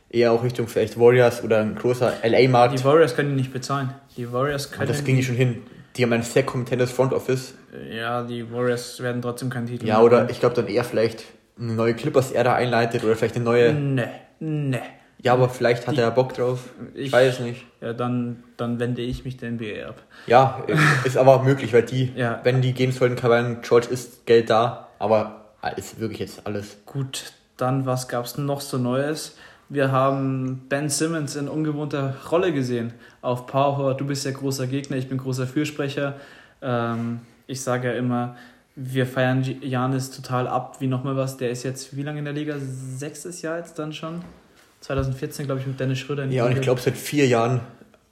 eher 0.09 0.31
auch 0.31 0.43
Richtung 0.43 0.67
vielleicht 0.67 0.99
Warriors 0.99 1.43
oder 1.43 1.59
ein 1.59 1.75
großer 1.75 2.13
LA-Markt. 2.23 2.79
Die 2.79 2.83
Warriors 2.83 3.15
können 3.15 3.31
ihn 3.31 3.35
nicht 3.35 3.53
bezahlen. 3.53 3.93
Die 4.17 4.31
Warriors 4.31 4.71
können. 4.71 4.81
Und 4.81 4.89
das 4.89 5.03
ging 5.03 5.21
schon 5.21 5.35
hin. 5.35 5.63
Die 5.95 6.03
haben 6.03 6.13
ein 6.13 6.23
sehr 6.23 6.43
kompetentes 6.43 6.91
Front 6.91 7.13
Office. 7.13 7.55
Ja, 7.91 8.23
die 8.23 8.51
Warriors 8.51 9.01
werden 9.01 9.21
trotzdem 9.21 9.49
keinen 9.49 9.67
Titel 9.67 9.87
Ja, 9.87 10.01
oder 10.01 10.29
ich 10.29 10.39
glaube 10.39 10.55
dann 10.55 10.67
eher 10.67 10.83
vielleicht 10.83 11.23
eine 11.59 11.73
neue 11.73 11.93
Clippers-Ära 11.93 12.55
einleitet 12.55 13.03
oder 13.03 13.15
vielleicht 13.15 13.35
eine 13.35 13.45
neue. 13.45 13.73
Ne, 13.73 14.09
ne. 14.39 14.81
Ja, 15.21 15.33
aber 15.33 15.49
vielleicht 15.49 15.85
hat 15.85 15.97
die, 15.97 16.01
er 16.01 16.11
Bock 16.11 16.33
drauf. 16.33 16.69
Ich, 16.93 17.07
ich 17.07 17.11
weiß 17.11 17.41
nicht. 17.41 17.65
Ja, 17.81 17.91
dann, 17.91 18.43
dann 18.55 18.79
wende 18.79 19.01
ich 19.01 19.25
mich 19.25 19.35
der 19.35 19.51
NBA 19.51 19.87
ab. 19.87 20.01
Ja, 20.27 20.63
ist 21.03 21.17
aber 21.17 21.35
auch 21.35 21.43
möglich, 21.43 21.73
weil 21.73 21.83
die, 21.83 22.13
ja. 22.15 22.39
wenn 22.43 22.61
die 22.61 22.73
gehen 22.73 22.93
sollten, 22.93 23.17
Kawhi 23.17 23.57
George 23.61 23.87
ist 23.89 24.25
Geld 24.25 24.49
da, 24.49 24.87
aber 24.97 25.53
ist 25.75 25.99
wirklich 25.99 26.19
jetzt 26.19 26.45
alles. 26.45 26.77
Gut, 26.85 27.33
dann 27.57 27.85
was 27.85 28.07
gab 28.07 28.25
es 28.25 28.37
noch 28.37 28.61
so 28.61 28.77
Neues? 28.77 29.35
Wir 29.69 29.91
haben 29.91 30.65
Ben 30.67 30.89
Simmons 30.89 31.35
in 31.35 31.47
ungewohnter 31.47 32.15
Rolle 32.31 32.51
gesehen 32.51 32.93
auf 33.21 33.45
Power. 33.45 33.93
Du 33.93 34.05
bist 34.05 34.25
ja 34.25 34.31
großer 34.31 34.65
Gegner, 34.65 34.97
ich 34.97 35.07
bin 35.07 35.19
großer 35.19 35.45
Fürsprecher. 35.45 36.15
Ähm, 36.61 37.19
ich 37.45 37.61
sage 37.61 37.89
ja 37.89 37.93
immer, 37.93 38.35
wir 38.75 39.05
feiern 39.05 39.43
Janis 39.61 40.09
total 40.09 40.47
ab, 40.47 40.77
wie 40.79 40.87
nochmal 40.87 41.15
was. 41.15 41.37
Der 41.37 41.51
ist 41.51 41.63
jetzt 41.63 41.95
wie 41.95 42.01
lange 42.01 42.19
in 42.19 42.25
der 42.25 42.33
Liga? 42.33 42.55
Sechstes 42.59 43.43
Jahr 43.43 43.57
jetzt 43.59 43.77
dann 43.77 43.93
schon? 43.93 44.21
2014, 44.81 45.45
glaube 45.45 45.61
ich, 45.61 45.67
mit 45.67 45.79
Dennis 45.79 45.99
Schröder. 45.99 46.25
ja, 46.25 46.45
und 46.45 46.53
ich 46.53 46.61
glaube 46.61 46.81
seit 46.81 46.97
vier 46.97 47.27
Jahren 47.27 47.59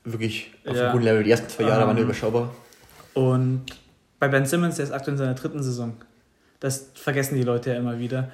wirklich 0.03 0.51
auf 0.65 0.75
ja. 0.75 0.83
einem 0.83 0.91
guten 0.91 1.05
Level. 1.05 1.23
Die 1.23 1.31
ersten 1.31 1.49
zwei 1.49 1.63
Jahre 1.63 1.81
ähm, 1.81 1.87
waren 1.87 1.97
überschaubar. 1.97 2.53
Und 3.13 3.63
bei 4.19 4.27
Ben 4.27 4.45
Simmons, 4.45 4.75
der 4.75 4.85
ist 4.85 4.91
aktuell 4.91 5.13
in 5.13 5.17
seiner 5.17 5.33
dritten 5.33 5.63
Saison. 5.63 5.93
Das 6.59 6.91
vergessen 6.93 7.35
die 7.35 7.43
Leute 7.43 7.71
ja 7.71 7.77
immer 7.77 7.99
wieder. 7.99 8.29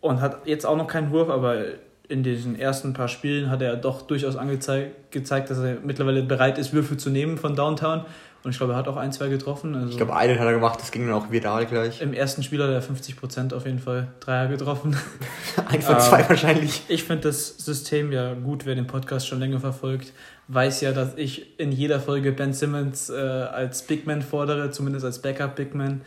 Und 0.00 0.20
hat 0.20 0.46
jetzt 0.46 0.64
auch 0.64 0.76
noch 0.76 0.86
keinen 0.86 1.10
Wurf, 1.10 1.28
aber 1.28 1.64
in 2.08 2.22
diesen 2.22 2.58
ersten 2.58 2.94
paar 2.94 3.08
Spielen 3.08 3.50
hat 3.50 3.60
er 3.60 3.76
doch 3.76 4.02
durchaus 4.02 4.36
angezeigt, 4.36 5.12
gezeigt, 5.12 5.50
dass 5.50 5.58
er 5.58 5.78
mittlerweile 5.84 6.22
bereit 6.22 6.58
ist, 6.58 6.72
Würfe 6.72 6.96
zu 6.96 7.10
nehmen 7.10 7.36
von 7.36 7.54
Downtown. 7.54 8.04
Und 8.44 8.52
ich 8.52 8.56
glaube, 8.56 8.74
er 8.74 8.78
hat 8.78 8.88
auch 8.88 8.96
ein, 8.96 9.12
zwei 9.12 9.28
getroffen. 9.28 9.74
Also 9.74 9.90
ich 9.90 9.96
glaube, 9.96 10.14
einen 10.16 10.38
hat 10.38 10.46
er 10.46 10.52
gemacht, 10.52 10.80
das 10.80 10.92
ging 10.92 11.06
dann 11.06 11.14
auch 11.14 11.30
viral 11.30 11.66
gleich. 11.66 12.00
Im 12.00 12.14
ersten 12.14 12.42
Spiel 12.42 12.62
hat 12.62 12.70
er 12.70 12.82
50% 12.82 13.52
auf 13.52 13.66
jeden 13.66 13.80
Fall 13.80 14.08
Dreier 14.20 14.46
getroffen. 14.46 14.96
ein 15.66 15.82
von 15.82 15.98
zwei 16.00 16.20
ähm, 16.20 16.28
wahrscheinlich. 16.28 16.82
Ich 16.88 17.02
finde 17.02 17.22
das 17.28 17.58
System 17.58 18.12
ja 18.12 18.34
gut, 18.34 18.64
wer 18.64 18.76
den 18.76 18.86
Podcast 18.86 19.26
schon 19.26 19.40
länger 19.40 19.58
verfolgt, 19.58 20.12
weiß 20.46 20.80
ja, 20.82 20.92
dass 20.92 21.14
ich 21.16 21.58
in 21.58 21.72
jeder 21.72 22.00
Folge 22.00 22.30
Ben 22.32 22.52
Simmons 22.52 23.10
äh, 23.10 23.16
als 23.16 23.82
Big 23.82 24.06
Man 24.06 24.22
fordere, 24.22 24.70
zumindest 24.70 25.04
als 25.04 25.20
Backup 25.20 25.56
Big 25.56 25.74
Man. 25.74 26.02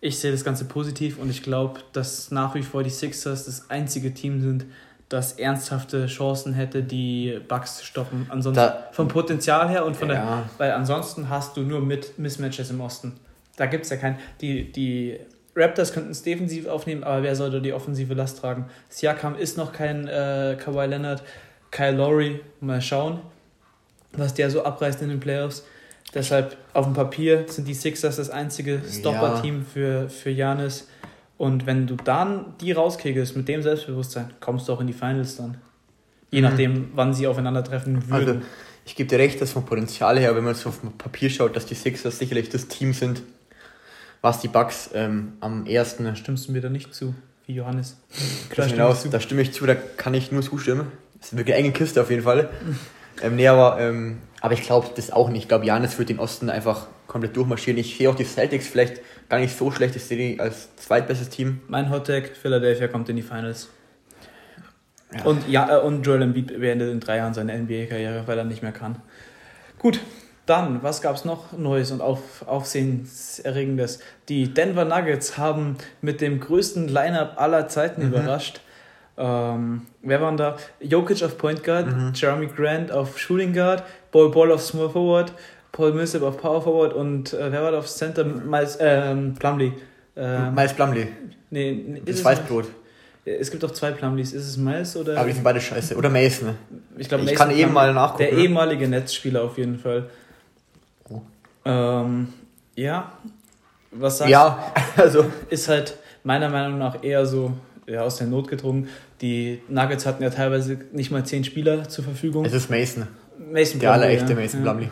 Ich 0.00 0.18
sehe 0.18 0.30
das 0.30 0.44
Ganze 0.44 0.66
positiv 0.66 1.18
und 1.18 1.30
ich 1.30 1.42
glaube, 1.42 1.80
dass 1.94 2.30
nach 2.30 2.54
wie 2.54 2.62
vor 2.62 2.82
die 2.82 2.90
Sixers 2.90 3.46
das 3.46 3.70
einzige 3.70 4.12
Team 4.12 4.42
sind, 4.42 4.66
das 5.08 5.32
ernsthafte 5.32 6.06
Chancen 6.06 6.54
hätte, 6.54 6.82
die 6.82 7.40
Bugs 7.46 7.78
zu 7.78 7.84
stoppen. 7.84 8.26
Ansonsten 8.30 8.62
da, 8.62 8.88
vom 8.92 9.08
Potenzial 9.08 9.68
her 9.68 9.84
und 9.84 9.96
von 9.96 10.08
ja. 10.08 10.14
der, 10.14 10.42
weil 10.58 10.72
ansonsten 10.72 11.28
hast 11.28 11.56
du 11.56 11.62
nur 11.62 11.80
mit 11.80 12.18
Mismatches 12.18 12.70
im 12.70 12.80
Osten. 12.80 13.12
Da 13.56 13.66
gibt 13.66 13.84
es 13.84 13.90
ja 13.90 13.96
keinen. 13.96 14.18
Die, 14.40 14.72
die 14.72 15.18
Raptors 15.54 15.92
könnten 15.92 16.10
es 16.10 16.22
defensiv 16.22 16.66
aufnehmen, 16.66 17.04
aber 17.04 17.22
wer 17.22 17.36
sollte 17.36 17.60
die 17.60 17.72
offensive 17.72 18.14
Last 18.14 18.40
tragen? 18.40 18.66
Siakam 18.88 19.36
ist 19.36 19.56
noch 19.56 19.72
kein 19.72 20.08
äh, 20.08 20.56
Kawhi 20.58 20.86
Leonard, 20.86 21.22
Kyle 21.70 21.92
Lowry, 21.92 22.40
mal 22.60 22.80
schauen, 22.80 23.20
was 24.12 24.34
der 24.34 24.50
so 24.50 24.64
abreißt 24.64 25.02
in 25.02 25.10
den 25.10 25.20
Playoffs. 25.20 25.64
Deshalb 26.12 26.56
auf 26.72 26.86
dem 26.86 26.94
Papier 26.94 27.44
sind 27.48 27.66
die 27.66 27.74
Sixers 27.74 28.16
das 28.16 28.30
einzige 28.30 28.80
Stopper-Team 28.88 29.58
ja. 29.58 29.64
für, 29.72 30.08
für 30.08 30.30
Janis. 30.30 30.88
Und 31.36 31.66
wenn 31.66 31.86
du 31.86 31.96
dann 31.96 32.54
die 32.60 32.72
rauskegelst 32.72 33.36
mit 33.36 33.48
dem 33.48 33.62
Selbstbewusstsein, 33.62 34.30
kommst 34.40 34.68
du 34.68 34.72
auch 34.72 34.80
in 34.80 34.86
die 34.86 34.92
Finals 34.92 35.36
dann. 35.36 35.58
Je 36.30 36.40
mhm. 36.40 36.48
nachdem, 36.48 36.88
wann 36.94 37.12
sie 37.12 37.26
aufeinandertreffen 37.26 38.08
würden. 38.08 38.28
Also, 38.28 38.40
ich 38.86 38.96
gebe 38.96 39.08
dir 39.08 39.18
recht, 39.18 39.40
dass 39.40 39.52
vom 39.52 39.64
Potenzial 39.64 40.18
her, 40.18 40.36
wenn 40.36 40.44
man 40.44 40.54
so 40.54 40.68
auf 40.68 40.80
dem 40.80 40.92
Papier 40.92 41.30
schaut, 41.30 41.56
dass 41.56 41.66
die 41.66 41.74
Sixers 41.74 42.18
sicherlich 42.18 42.50
das 42.50 42.68
Team 42.68 42.92
sind, 42.92 43.22
was 44.20 44.40
die 44.40 44.48
Bucks 44.48 44.90
ähm, 44.94 45.34
am 45.40 45.66
ersten. 45.66 46.14
Stimmst 46.16 46.48
du 46.48 46.52
mir 46.52 46.60
da 46.60 46.68
nicht 46.68 46.94
zu, 46.94 47.14
wie 47.46 47.54
Johannes? 47.54 47.96
Da 48.54 48.68
stimme, 48.68 49.10
da 49.10 49.20
stimme 49.20 49.42
ich 49.42 49.52
zu, 49.52 49.66
da 49.66 49.74
kann 49.74 50.14
ich 50.14 50.30
nur 50.30 50.42
zustimmen. 50.42 50.92
Das 51.18 51.32
ist 51.32 51.38
wirklich 51.38 51.56
eine 51.56 51.64
enge 51.64 51.72
Kiste 51.72 52.00
auf 52.00 52.10
jeden 52.10 52.22
Fall. 52.22 52.50
ähm, 53.22 53.36
nee, 53.36 53.48
aber, 53.48 53.80
ähm, 53.80 54.18
aber 54.40 54.54
ich 54.54 54.62
glaube 54.62 54.88
das 54.94 55.10
auch 55.10 55.30
nicht. 55.30 55.42
Ich 55.42 55.48
glaube, 55.48 55.64
Janis 55.64 55.98
wird 55.98 56.10
den 56.10 56.18
Osten 56.18 56.50
einfach 56.50 56.86
komplett 57.14 57.36
durchmarschieren. 57.36 57.78
Ich 57.78 57.96
sehe 57.96 58.10
auch 58.10 58.16
die 58.16 58.24
Celtics 58.24 58.66
vielleicht 58.66 59.00
gar 59.28 59.38
nicht 59.38 59.56
so 59.56 59.70
schlecht. 59.70 59.94
Ich 59.94 60.02
sehe 60.02 60.18
die 60.18 60.40
als 60.40 60.74
zweitbestes 60.74 61.28
Team. 61.28 61.60
Mein 61.68 61.88
Hottag, 61.90 62.30
Philadelphia 62.36 62.88
kommt 62.88 63.08
in 63.08 63.14
die 63.14 63.22
Finals. 63.22 63.68
Ja. 65.12 65.22
Und, 65.22 65.48
ja, 65.48 65.76
äh, 65.76 65.80
und 65.80 66.04
Joel 66.04 66.22
Embiid 66.22 66.48
beendet 66.58 66.90
in 66.90 66.98
drei 66.98 67.18
Jahren 67.18 67.32
seine 67.32 67.56
NBA-Karriere, 67.56 68.24
weil 68.26 68.36
er 68.36 68.42
nicht 68.42 68.62
mehr 68.64 68.72
kann. 68.72 68.96
Gut, 69.78 70.00
dann, 70.44 70.82
was 70.82 71.02
gab 71.02 71.14
es 71.14 71.24
noch 71.24 71.52
Neues 71.52 71.92
und 71.92 72.00
auf, 72.00 72.48
Aufsehenserregendes? 72.48 74.00
Die 74.28 74.52
Denver 74.52 74.84
Nuggets 74.84 75.38
haben 75.38 75.76
mit 76.00 76.20
dem 76.20 76.40
größten 76.40 76.88
Lineup 76.88 77.40
aller 77.40 77.68
Zeiten 77.68 78.02
mhm. 78.02 78.08
überrascht. 78.08 78.60
Ähm, 79.16 79.82
wer 80.02 80.20
waren 80.20 80.36
da? 80.36 80.56
Jokic 80.80 81.22
auf 81.22 81.38
Point 81.38 81.62
Guard, 81.62 81.86
mhm. 81.86 82.10
Jeremy 82.12 82.48
Grant 82.48 82.90
auf 82.90 83.20
Shooting 83.20 83.52
Guard, 83.52 83.84
Ball 84.10 84.30
Ball 84.30 84.50
auf 84.50 84.62
Small 84.62 84.90
Forward, 84.90 85.32
Paul 85.74 85.92
Millsap 85.92 86.22
auf 86.22 86.38
Power 86.38 86.62
Forward 86.62 86.94
und 86.94 87.32
äh, 87.32 87.50
wer 87.50 87.62
war 87.62 87.72
da 87.72 87.78
auf 87.78 87.88
Center? 87.88 88.24
Miles 88.24 88.78
ähm, 88.80 89.34
Plumlee. 89.34 89.72
Ähm, 90.16 90.54
Miles 90.54 90.72
Plumlee. 90.72 91.08
Nee, 91.50 91.84
nee 91.88 92.02
das 92.06 92.24
Weißbrot. 92.24 92.66
Es 93.24 93.50
gibt 93.50 93.64
auch 93.64 93.72
zwei 93.72 93.90
Plumlees. 93.90 94.32
Ist 94.32 94.46
es 94.46 94.56
Miles 94.56 94.96
oder? 94.96 95.18
Aber 95.18 95.26
die 95.26 95.32
sind 95.32 95.42
beide 95.42 95.60
scheiße. 95.60 95.96
Oder 95.96 96.10
Mason. 96.10 96.54
Ich 96.96 97.08
glaube, 97.08 97.24
ich 97.24 97.34
kann 97.34 97.50
eben 97.50 97.72
mal 97.72 97.92
nachgucken. 97.92 98.22
Der 98.22 98.32
ehemalige 98.38 98.86
Netzspieler 98.86 99.42
auf 99.42 99.58
jeden 99.58 99.78
Fall. 99.78 100.08
Ähm, 101.64 102.28
ja, 102.76 103.12
was 103.90 104.18
sagst 104.18 104.30
Ja, 104.30 104.72
also. 104.96 105.26
Ist 105.50 105.68
halt 105.68 105.96
meiner 106.22 106.50
Meinung 106.50 106.78
nach 106.78 107.02
eher 107.02 107.26
so 107.26 107.52
ja, 107.88 108.02
aus 108.02 108.18
der 108.18 108.28
Not 108.28 108.46
gedrungen. 108.46 108.88
Die 109.20 109.60
Nuggets 109.68 110.06
hatten 110.06 110.22
ja 110.22 110.30
teilweise 110.30 110.78
nicht 110.92 111.10
mal 111.10 111.24
zehn 111.24 111.42
Spieler 111.42 111.88
zur 111.88 112.04
Verfügung. 112.04 112.44
Es 112.44 112.52
ist 112.52 112.70
Mason. 112.70 113.08
Mason 113.50 113.80
Der 113.80 113.92
allerechte 113.92 114.34
ja. 114.34 114.38
Mason 114.38 114.64
ja. 114.64 114.90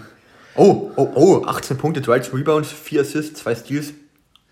Oh, 0.54 0.90
oh, 0.96 1.08
oh, 1.14 1.44
18 1.46 1.78
Punkte, 1.78 2.00
13 2.00 2.34
Rebounds, 2.34 2.70
4 2.70 3.00
Assists, 3.00 3.40
2 3.40 3.54
Steals. 3.54 3.94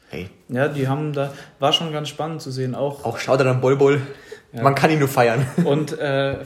Hey. 0.08 0.28
Ja, 0.48 0.68
die 0.68 0.88
haben 0.88 1.12
da, 1.12 1.32
war 1.58 1.72
schon 1.72 1.92
ganz 1.92 2.08
spannend 2.08 2.42
zu 2.42 2.50
sehen. 2.50 2.74
Auch, 2.74 3.04
auch 3.04 3.18
schaut 3.18 3.40
er 3.40 3.44
dann 3.44 3.60
Bol 3.60 3.76
Bol. 3.76 4.00
Ja. 4.52 4.62
Man 4.62 4.74
kann 4.74 4.90
ihn 4.90 4.98
nur 4.98 5.08
feiern. 5.08 5.46
Und 5.64 5.96
äh, 5.98 6.38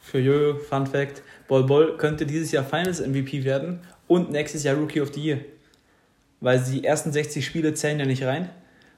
für 0.00 0.18
Jojo, 0.18 0.58
Fun 0.58 0.86
Fact: 0.86 1.22
Bol 1.46 1.64
Bol 1.64 1.96
könnte 1.96 2.26
dieses 2.26 2.50
Jahr 2.50 2.64
Finals 2.64 3.00
MVP 3.00 3.44
werden 3.44 3.80
und 4.08 4.30
nächstes 4.32 4.64
Jahr 4.64 4.76
Rookie 4.76 5.00
of 5.00 5.12
the 5.14 5.20
Year. 5.20 5.38
Weil 6.40 6.60
die 6.60 6.84
ersten 6.84 7.12
60 7.12 7.44
Spiele 7.44 7.74
zählen 7.74 7.98
ja 7.98 8.06
nicht 8.06 8.24
rein. 8.24 8.50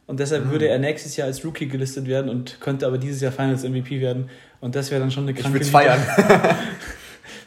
Und 0.07 0.21
deshalb 0.21 0.47
mhm. 0.47 0.51
würde 0.53 0.69
er 0.69 0.79
nächstes 0.79 1.17
Jahr 1.17 1.27
als 1.27 1.45
Rookie 1.45 1.69
gelistet 1.69 2.07
werden 2.07 2.31
und 2.31 2.61
könnte 2.61 2.87
aber 2.87 2.97
dieses 2.97 3.21
Jahr 3.21 3.31
Finals 3.31 3.63
MVP 3.63 4.01
werden. 4.01 4.31
Und 4.61 4.75
das 4.75 4.91
wäre 4.91 5.01
dann 5.01 5.11
schon 5.11 5.25
eine 5.25 5.35
kranke 5.35 5.59
Ich 5.59 5.65
würde 5.65 5.67
feiern. 5.67 6.01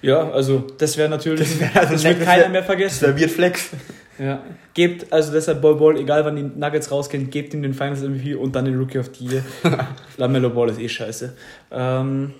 ja, 0.02 0.30
also 0.32 0.66
das 0.78 0.98
wäre 0.98 1.10
natürlich. 1.10 1.48
Das, 1.48 1.60
wär 1.60 1.82
also 1.82 1.94
das 1.94 2.04
wird 2.04 2.22
keiner 2.24 2.50
mehr 2.50 2.64
vergessen. 2.64 3.06
Das 3.06 3.20
wird 3.20 3.32
Flex. 3.32 3.70
Ja. 4.18 4.44
Gebt, 4.74 5.12
also 5.12 5.32
deshalb 5.32 5.62
Ball 5.62 5.76
Ball, 5.76 5.98
egal 5.98 6.24
wann 6.26 6.36
die 6.36 6.44
Nuggets 6.44 6.92
rausgehen, 6.92 7.30
gebt 7.30 7.54
ihm 7.54 7.64
den 7.64 7.74
Finals 7.74 8.02
MVP 8.02 8.36
und 8.36 8.56
dann 8.56 8.66
den 8.66 8.78
Rookie 8.78 9.00
of 9.00 9.10
the 9.18 9.26
Year. 9.26 9.44
Lamello 10.18 10.50
Ball 10.50 10.70
ist 10.70 10.80
eh 10.80 10.90
scheiße. 10.90 11.34
Ähm, 11.72 12.34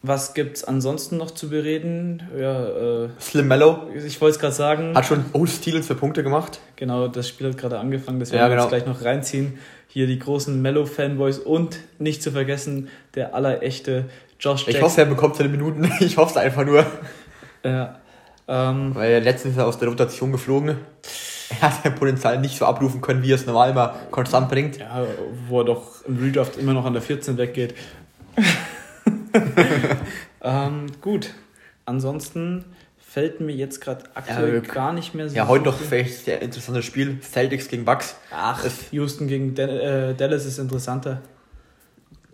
was 0.00 0.32
gibt's 0.32 0.62
ansonsten 0.62 1.16
noch 1.16 1.32
zu 1.32 1.50
bereden? 1.50 2.22
Ja, 2.38 3.04
äh, 3.04 3.08
Slim 3.20 3.48
Mellow. 3.48 3.88
Ich 3.94 4.20
wollte 4.20 4.36
es 4.36 4.38
gerade 4.38 4.54
sagen. 4.54 4.94
Hat 4.94 5.06
schon 5.06 5.24
oh, 5.32 5.44
Steals 5.44 5.88
für 5.88 5.96
Punkte 5.96 6.22
gemacht. 6.22 6.60
Genau, 6.76 7.08
das 7.08 7.28
Spiel 7.28 7.48
hat 7.48 7.58
gerade 7.58 7.78
angefangen, 7.78 8.20
das 8.20 8.30
werden 8.30 8.42
ja, 8.42 8.48
genau. 8.48 8.70
wir 8.70 8.78
jetzt 8.78 8.84
gleich 8.84 8.86
noch 8.86 9.04
reinziehen. 9.04 9.58
Hier 9.88 10.06
die 10.06 10.18
großen 10.18 10.60
Mellow-Fanboys 10.62 11.38
und 11.38 11.80
nicht 11.98 12.22
zu 12.22 12.30
vergessen, 12.30 12.88
der 13.14 13.34
allerechte 13.34 14.04
Josh 14.40 14.60
Jackson. 14.60 14.74
Ich 14.74 14.82
hoffe, 14.82 15.00
er 15.00 15.06
bekommt 15.06 15.36
seine 15.36 15.48
Minuten. 15.48 15.90
Ich 16.00 16.16
hoffe 16.16 16.32
es 16.32 16.36
einfach 16.36 16.64
nur. 16.64 16.86
Ja. 17.64 17.98
Ähm, 18.46 18.94
Weil 18.94 19.12
er 19.12 19.20
letztens 19.20 19.54
ist 19.54 19.58
er 19.58 19.66
aus 19.66 19.78
der 19.78 19.88
Rotation 19.88 20.32
geflogen. 20.32 20.78
Er 21.50 21.62
hat 21.62 21.82
sein 21.82 21.94
Potenzial 21.94 22.38
nicht 22.40 22.56
so 22.56 22.66
abrufen 22.66 23.00
können, 23.00 23.22
wie 23.22 23.32
er 23.32 23.34
es 23.34 23.46
normal 23.46 23.70
immer 23.70 23.94
konstant 24.10 24.48
bringt. 24.48 24.78
Ja, 24.78 25.06
wo 25.48 25.60
er 25.60 25.64
doch 25.64 26.04
im 26.06 26.18
Redraft 26.18 26.56
immer 26.56 26.72
noch 26.72 26.84
an 26.84 26.92
der 26.92 27.02
14 27.02 27.36
weggeht. 27.36 27.74
ähm, 30.42 30.86
gut. 31.00 31.34
Ansonsten 31.84 32.64
fällt 32.98 33.40
mir 33.40 33.54
jetzt 33.54 33.80
gerade 33.80 34.04
aktuell 34.14 34.54
ja, 34.54 34.60
gar 34.60 34.92
nicht 34.92 35.14
mehr 35.14 35.28
so. 35.28 35.34
Ja, 35.34 35.48
heute 35.48 35.64
noch 35.64 35.76
vielleicht 35.76 36.24
sehr 36.24 36.42
interessantes 36.42 36.84
Spiel. 36.84 37.18
Celtics 37.22 37.68
gegen 37.68 37.84
Bucks. 37.84 38.16
Ach, 38.30 38.62
Houston 38.90 39.26
gegen 39.26 39.56
äh, 39.56 40.14
Dallas 40.14 40.44
ist 40.44 40.58
interessanter. 40.58 41.22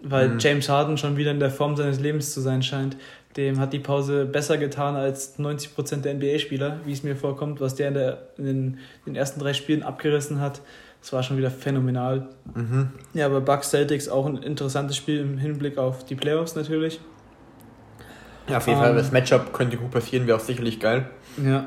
Weil 0.04 0.28
mhm. 0.28 0.38
James 0.38 0.68
Harden 0.68 0.98
schon 0.98 1.16
wieder 1.16 1.30
in 1.30 1.40
der 1.40 1.50
Form 1.50 1.76
seines 1.76 1.98
Lebens 1.98 2.32
zu 2.32 2.40
sein 2.40 2.62
scheint. 2.62 2.96
Dem 3.36 3.58
hat 3.58 3.72
die 3.72 3.78
Pause 3.80 4.26
besser 4.26 4.58
getan 4.58 4.94
als 4.94 5.38
90% 5.38 6.02
der 6.02 6.14
NBA-Spieler, 6.14 6.80
wie 6.84 6.92
es 6.92 7.02
mir 7.02 7.16
vorkommt, 7.16 7.60
was 7.60 7.74
der 7.74 7.88
in, 7.88 7.94
der 7.94 8.28
in 8.36 8.44
den, 8.44 8.78
den 9.06 9.16
ersten 9.16 9.40
drei 9.40 9.54
Spielen 9.54 9.82
abgerissen 9.82 10.40
hat. 10.40 10.60
Das 11.00 11.12
war 11.12 11.22
schon 11.22 11.36
wieder 11.36 11.50
phänomenal. 11.50 12.28
Mhm. 12.54 12.90
Ja, 13.12 13.26
aber 13.26 13.40
Bucks 13.40 13.70
Celtics 13.70 14.08
auch 14.08 14.26
ein 14.26 14.36
interessantes 14.38 14.96
Spiel 14.96 15.20
im 15.20 15.38
Hinblick 15.38 15.78
auf 15.78 16.04
die 16.04 16.14
Playoffs 16.14 16.54
natürlich. 16.54 17.00
Ja, 18.48 18.58
auf 18.58 18.66
jeden 18.66 18.78
ähm, 18.78 18.84
Fall. 18.84 18.94
Das 18.94 19.10
Matchup 19.10 19.52
könnte 19.52 19.76
gut 19.76 19.90
passieren, 19.90 20.26
wäre 20.26 20.36
auch 20.36 20.42
sicherlich 20.42 20.78
geil. 20.80 21.10
Ja. 21.42 21.66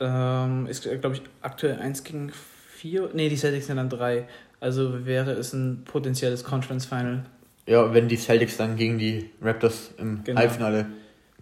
Ähm, 0.00 0.66
ist, 0.66 0.82
glaube 0.82 1.16
ich, 1.16 1.22
aktuell 1.40 1.78
1 1.78 2.04
gegen 2.04 2.30
4. 2.76 3.10
Ne, 3.14 3.28
die 3.28 3.36
Celtics 3.36 3.66
sind 3.66 3.76
dann 3.76 3.88
3. 3.88 4.26
Also 4.62 5.04
wäre 5.04 5.32
es 5.32 5.52
ein 5.52 5.82
potenzielles 5.84 6.44
Conference 6.44 6.86
Final. 6.86 7.24
Ja, 7.66 7.92
wenn 7.92 8.06
die 8.06 8.16
Celtics 8.16 8.56
dann 8.56 8.76
gegen 8.76 8.96
die 8.96 9.28
Raptors 9.42 9.90
im 9.98 10.22
genau. 10.22 10.38
Halbfinale 10.38 10.86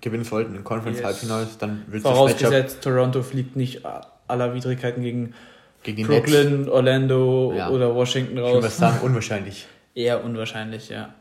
gewinnen 0.00 0.24
sollten, 0.24 0.54
im 0.54 0.64
Conference 0.64 1.00
yes. 1.00 1.06
Halbfinale, 1.06 1.46
dann 1.58 1.82
wird 1.88 2.02
es 2.02 2.10
Vorausgesetzt, 2.10 2.80
Toronto 2.80 3.22
fliegt 3.22 3.56
nicht 3.56 3.82
aller 4.26 4.54
Widrigkeiten 4.54 5.02
gegen 5.02 5.34
gegen 5.82 6.06
Brooklyn, 6.06 6.60
Nets. 6.60 6.70
Orlando 6.70 7.52
ja. 7.54 7.68
oder 7.68 7.94
Washington 7.94 8.38
raus. 8.38 8.56
Ich 8.56 8.62
würde 8.62 8.68
sagen, 8.68 9.00
unwahrscheinlich. 9.02 9.66
Eher 9.94 10.24
unwahrscheinlich, 10.24 10.88
ja. 10.88 11.14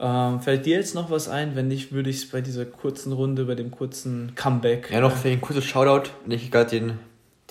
Ähm, 0.00 0.40
fällt 0.40 0.66
dir 0.66 0.78
jetzt 0.78 0.96
noch 0.96 1.08
was 1.12 1.28
ein? 1.28 1.54
Wenn 1.54 1.68
nicht, 1.68 1.92
würde 1.92 2.10
ich 2.10 2.16
es 2.16 2.30
bei 2.30 2.40
dieser 2.40 2.64
kurzen 2.64 3.12
Runde, 3.12 3.44
bei 3.44 3.54
dem 3.54 3.70
kurzen 3.70 4.32
Comeback. 4.34 4.90
Ja, 4.90 5.00
noch 5.00 5.14
für 5.14 5.28
ein 5.28 5.40
kurzes 5.40 5.64
Shoutout, 5.64 6.10
wenn 6.24 6.32
ich 6.32 6.50
gerade 6.50 6.70
den, 6.70 6.98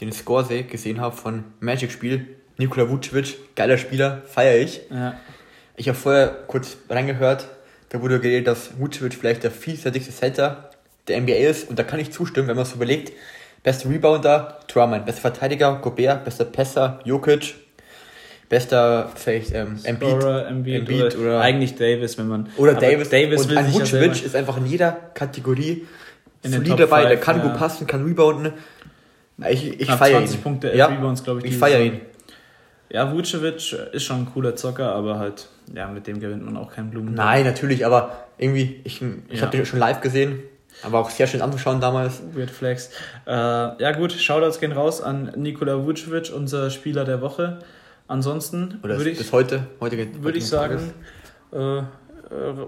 den 0.01 0.11
Score 0.11 0.43
gesehen 0.63 0.99
habe 0.99 1.15
von 1.15 1.45
Magic-Spiel. 1.61 2.27
Nikola 2.58 2.89
Vucevic, 2.89 3.55
geiler 3.55 3.77
Spieler, 3.77 4.22
feiere 4.25 4.60
ich. 4.60 4.81
Ja. 4.89 5.15
Ich 5.75 5.88
habe 5.88 5.98
vorher 5.98 6.27
kurz 6.48 6.77
reingehört, 6.89 7.48
da 7.89 8.01
wurde 8.01 8.20
geredet, 8.20 8.48
dass 8.48 8.79
Vucevic 8.79 9.15
vielleicht 9.15 9.43
der 9.43 9.51
vielseitigste 9.51 10.13
Center 10.13 10.70
der 11.08 11.20
NBA 11.22 11.34
ist. 11.34 11.70
Und 11.70 11.77
da 11.77 11.84
kann 11.84 12.00
ich 12.00 12.12
zustimmen, 12.12 12.48
wenn 12.48 12.55
man 12.55 12.65
es 12.65 12.74
überlegt. 12.74 13.12
Bester 13.63 13.89
Rebounder, 13.89 14.60
Drummond. 14.67 15.05
Bester 15.05 15.22
Verteidiger, 15.22 15.79
Gobert. 15.81 16.24
Bester 16.24 16.46
Pässer, 16.46 17.00
Jokic. 17.03 17.55
Bester 18.50 19.10
vielleicht 19.15 19.53
ähm, 19.53 19.79
Embiid, 19.84 20.24
Embiid, 20.24 20.75
Embiid 20.75 21.15
oder, 21.15 21.22
oder, 21.22 21.41
eigentlich 21.41 21.75
Davis, 21.75 22.17
wenn 22.17 22.27
man 22.27 22.50
oder 22.58 22.74
Davis. 22.74 23.10
Davis 23.10 23.46
und 23.46 23.55
ein 23.55 23.74
Vucevic 23.74 24.25
ist 24.25 24.36
einfach 24.36 24.58
in 24.58 24.65
jeder 24.65 24.91
Kategorie 25.13 25.88
solid 26.43 26.77
dabei. 26.77 27.05
Der 27.05 27.17
kann 27.17 27.38
ja. 27.38 27.43
gut 27.43 27.58
passen, 27.58 27.88
kann 27.88 28.03
rebounden. 28.03 28.53
Ich, 29.50 29.79
ich 29.79 29.89
feiere 29.89 30.22
ihn. 30.22 30.41
Punkte, 30.41 30.75
ja, 30.75 30.88
Rebounds, 30.88 31.24
ich. 31.43 31.51
Ich 31.51 31.58
feiere 31.58 31.79
ihn. 31.79 32.01
Ja, 32.91 33.13
Vucevic 33.13 33.74
ist 33.93 34.03
schon 34.03 34.17
ein 34.17 34.25
cooler 34.33 34.55
Zocker, 34.55 34.93
aber 34.93 35.17
halt, 35.17 35.48
ja, 35.74 35.88
mit 35.88 36.07
dem 36.07 36.19
gewinnt 36.19 36.43
man 36.43 36.57
auch 36.57 36.74
keinen 36.74 36.91
Blumen. 36.91 37.13
Nein, 37.13 37.45
natürlich, 37.45 37.86
aber 37.86 38.25
irgendwie, 38.38 38.81
ich, 38.83 39.01
ich 39.01 39.39
ja. 39.39 39.41
habe 39.45 39.55
den 39.55 39.65
schon 39.65 39.79
live 39.79 40.01
gesehen. 40.01 40.39
Aber 40.83 41.00
auch 41.00 41.10
sehr 41.10 41.27
schön 41.27 41.41
anzuschauen 41.41 41.79
damals. 41.79 42.21
Weird 42.33 42.50
Flex. 42.50 42.89
Äh, 43.27 43.31
ja 43.31 43.91
gut, 43.91 44.13
Shoutouts 44.13 44.60
gehen 44.60 44.71
raus 44.71 45.01
an 45.01 45.31
Nikola 45.36 45.86
Vucevic, 45.86 46.31
unser 46.33 46.69
Spieler 46.69 47.05
der 47.05 47.21
Woche. 47.21 47.60
Ansonsten 48.07 48.79
Oder 48.83 48.98
würde 48.98 49.12
ich, 49.12 49.17
bis 49.17 49.31
heute, 49.31 49.67
heute 49.79 49.95
geht, 49.95 50.24
würde 50.24 50.38
ich 50.38 50.48
sagen, 50.48 50.93
äh, 51.53 51.77
äh, 51.77 51.83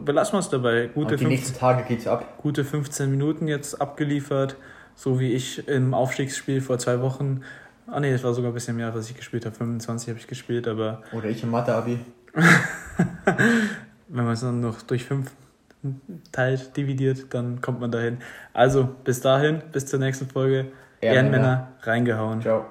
belassen 0.04 0.34
wir 0.34 0.40
es 0.40 0.50
dabei. 0.50 0.90
Gute 0.94 1.16
die 1.16 1.26
15, 1.26 1.28
nächsten 1.28 1.60
Tage 1.60 1.84
geht's 1.84 2.08
ab. 2.08 2.38
Gute 2.38 2.64
15 2.64 3.10
Minuten 3.10 3.48
jetzt 3.48 3.82
abgeliefert, 3.82 4.56
so 4.96 5.20
wie 5.20 5.34
ich 5.34 5.68
im 5.68 5.94
Aufstiegsspiel 5.94 6.62
vor 6.62 6.78
zwei 6.78 7.02
Wochen. 7.02 7.42
Ah 7.88 8.00
ne, 8.00 8.12
das 8.12 8.24
war 8.24 8.34
sogar 8.34 8.52
ein 8.52 8.54
bisschen 8.54 8.76
mehr, 8.76 8.94
was 8.94 9.10
ich 9.10 9.16
gespielt 9.16 9.46
habe. 9.46 9.56
25 9.56 10.10
habe 10.10 10.20
ich 10.20 10.28
gespielt, 10.28 10.68
aber. 10.68 11.02
Oder 11.12 11.30
ich 11.30 11.44
im 11.44 11.52
Mathe-Abi. 11.52 12.00
Wenn 14.08 14.26
man 14.26 14.34
es 14.34 14.42
dann 14.42 14.60
noch 14.60 14.82
durch 14.82 15.06
fünf 15.06 15.32
teilt, 16.32 16.76
dividiert, 16.78 17.34
dann 17.34 17.62
kommt 17.62 17.80
man 17.82 17.92
dahin. 17.92 18.20
Also 18.54 18.88
bis 19.04 19.22
dahin, 19.22 19.62
bis 19.72 19.86
zur 19.86 20.00
nächsten 20.00 20.28
Folge. 20.28 20.72
Ehrenmänner, 21.02 21.02
Ehrenmänner 21.02 21.68
reingehauen. 21.82 22.42
Ciao. 22.42 22.66